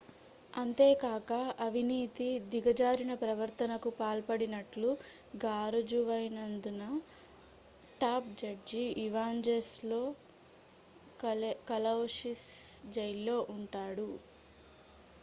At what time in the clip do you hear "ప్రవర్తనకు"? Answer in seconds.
3.15-3.89